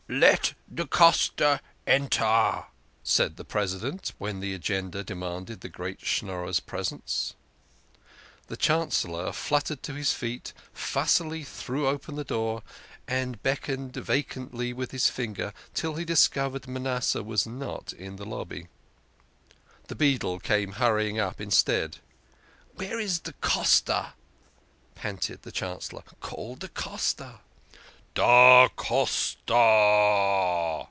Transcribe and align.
"Let 0.21 0.55
da 0.75 0.83
Costa 0.85 1.61
enter," 1.87 2.65
said 3.01 3.37
the 3.37 3.45
President, 3.45 4.11
when 4.17 4.41
the 4.41 4.53
agenda 4.53 5.05
demanded 5.05 5.61
the 5.61 5.69
great 5.69 6.01
Schnorrer's 6.01 6.59
presence. 6.59 7.33
The 8.47 8.57
Chancellor 8.57 9.31
fluttered 9.31 9.81
to 9.83 9.93
his 9.93 10.11
feet, 10.11 10.51
fussily 10.73 11.45
threw 11.45 11.87
open 11.87 12.15
the 12.17 12.25
door, 12.25 12.61
and 13.07 13.41
beckoned 13.41 13.93
vacancy 13.93 14.73
with 14.73 14.91
his 14.91 15.07
finger 15.09 15.53
till 15.73 15.95
he 15.95 16.03
discovered 16.03 16.67
Manasseh 16.67 17.23
was 17.23 17.47
not 17.47 17.93
in 17.93 18.17
the 18.17 18.25
lobby. 18.25 18.67
The 19.87 19.95
beadle 19.95 20.41
came 20.41 20.73
hurrying 20.73 21.19
up 21.21 21.39
instead." 21.39 21.99
Where 22.75 22.99
is 22.99 23.19
da 23.19 23.31
Costa?" 23.39 24.15
panted 24.93 25.43
the 25.43 25.53
Chancellor." 25.53 26.03
Call 26.19 26.57
da 26.57 26.67
Costa."" 26.67 27.39
Da 28.13 28.67
Costa! 28.67 29.53